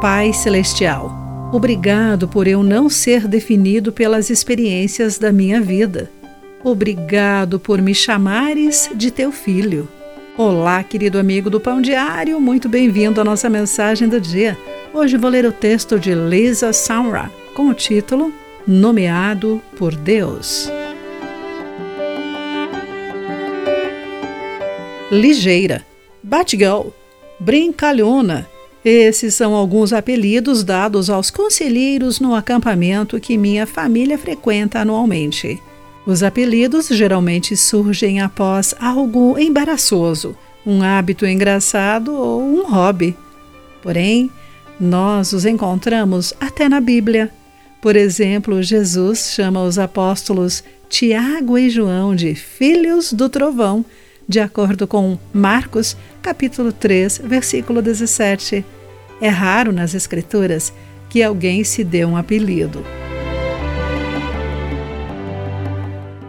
[0.00, 1.12] Pai Celestial,
[1.52, 6.10] obrigado por eu não ser definido pelas experiências da minha vida.
[6.64, 9.86] Obrigado por me chamares de teu filho.
[10.38, 14.56] Olá, querido amigo do Pão Diário, muito bem-vindo à nossa mensagem do dia.
[14.94, 18.32] Hoje vou ler o texto de Lisa Samra com o título
[18.66, 20.72] Nomeado por Deus.
[25.12, 25.84] Ligeira,
[26.22, 26.88] Batgirl,
[27.38, 28.48] Brincalhona
[28.84, 35.60] esses são alguns apelidos dados aos conselheiros no acampamento que minha família frequenta anualmente.
[36.06, 43.14] Os apelidos geralmente surgem após algo embaraçoso, um hábito engraçado ou um hobby.
[43.82, 44.30] Porém,
[44.80, 47.30] nós os encontramos até na Bíblia.
[47.82, 53.84] Por exemplo, Jesus chama os apóstolos Tiago e João de filhos do trovão
[54.30, 58.64] de acordo com Marcos, capítulo 3, versículo 17.
[59.20, 60.72] É raro nas Escrituras
[61.08, 62.86] que alguém se dê um apelido.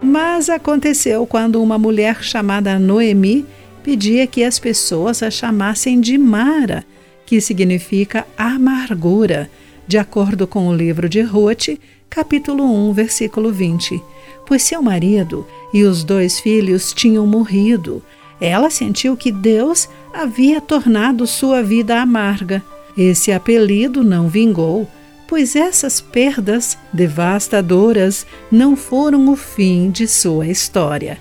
[0.00, 3.44] Mas aconteceu quando uma mulher chamada Noemi
[3.84, 6.86] pedia que as pessoas a chamassem de Mara,
[7.26, 9.50] que significa amargura,
[9.86, 14.02] de acordo com o livro de Ruth, capítulo 1, versículo 20
[14.46, 18.02] pois seu marido e os dois filhos tinham morrido.
[18.40, 22.62] Ela sentiu que Deus havia tornado sua vida amarga.
[22.96, 24.86] Esse apelido não vingou,
[25.28, 31.18] pois essas perdas devastadoras não foram o fim de sua história.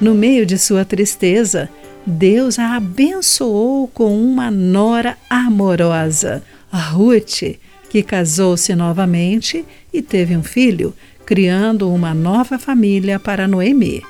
[0.00, 1.68] No meio de sua tristeza,
[2.06, 7.58] Deus a abençoou com uma nora amorosa, Ruth,
[7.88, 10.94] que casou-se novamente e teve um filho,
[11.24, 14.02] criando uma nova família para Noemi.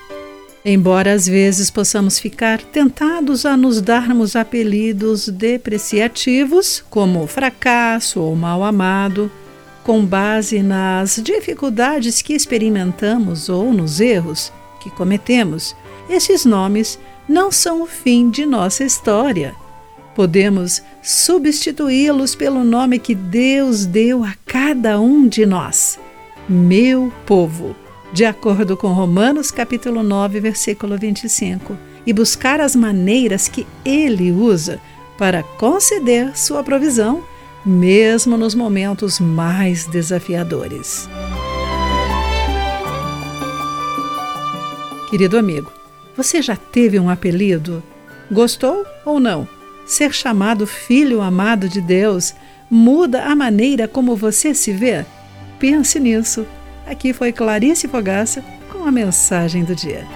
[0.64, 8.62] Embora às vezes possamos ficar tentados a nos darmos apelidos depreciativos, como fracasso ou mal
[8.62, 9.30] amado,
[9.84, 15.74] com base nas dificuldades que experimentamos ou nos erros que cometemos,
[16.10, 19.54] esses nomes não são o fim de nossa história.
[20.18, 25.96] Podemos substituí-los pelo nome que Deus deu a cada um de nós
[26.48, 27.76] meu povo,
[28.12, 34.80] de acordo com Romanos capítulo 9, versículo 25, e buscar as maneiras que ele usa
[35.16, 37.22] para conceder sua provisão,
[37.64, 41.08] mesmo nos momentos mais desafiadores.
[45.10, 45.70] Querido amigo,
[46.16, 47.80] você já teve um apelido?
[48.28, 49.57] Gostou ou não?
[49.88, 52.34] Ser chamado filho amado de Deus
[52.70, 55.06] muda a maneira como você se vê?
[55.58, 56.46] Pense nisso.
[56.86, 60.06] Aqui foi Clarice Fogaça com a mensagem do dia.